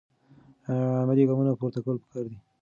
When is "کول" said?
1.85-1.97